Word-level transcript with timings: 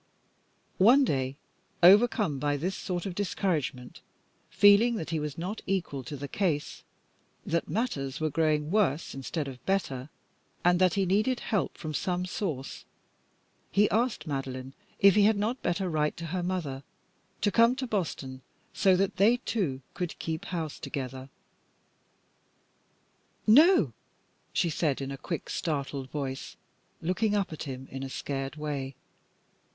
One 0.79 1.05
day 1.05 1.37
overcome 1.83 2.39
by 2.39 2.57
this 2.57 2.75
sort 2.75 3.05
of 3.05 3.13
discouragement, 3.13 4.01
feeling 4.49 4.95
that 4.95 5.11
he 5.11 5.19
was 5.19 5.37
not 5.37 5.61
equal 5.67 6.03
to 6.05 6.17
the 6.17 6.27
case, 6.27 6.81
that 7.45 7.69
matters 7.69 8.19
were 8.19 8.31
growing 8.31 8.71
worse 8.71 9.13
instead 9.13 9.47
of 9.47 9.63
better, 9.67 10.09
and 10.65 10.79
that 10.79 10.95
he 10.95 11.05
needed 11.05 11.41
help 11.41 11.77
from 11.77 11.93
some 11.93 12.25
source, 12.25 12.83
he 13.71 13.87
asked 13.91 14.25
Madeline 14.25 14.73
if 14.97 15.13
he 15.13 15.25
had 15.25 15.37
not 15.37 15.61
better 15.61 15.87
write 15.87 16.17
to 16.17 16.25
her 16.33 16.41
mother 16.41 16.81
to 17.41 17.51
come 17.51 17.75
to 17.75 17.85
Boston, 17.85 18.41
so 18.73 18.95
that 18.95 19.17
they 19.17 19.37
two 19.37 19.83
could 19.93 20.17
keep 20.17 20.45
house 20.45 20.79
together. 20.79 21.29
"No," 23.45 23.93
she 24.51 24.71
said 24.71 24.99
in 24.99 25.11
a 25.11 25.17
quick, 25.19 25.47
startled 25.47 26.09
voice, 26.09 26.57
looking 27.03 27.35
up 27.35 27.53
at 27.53 27.63
him 27.65 27.87
in 27.91 28.01
a 28.01 28.09
scared 28.09 28.55
way. 28.55 28.95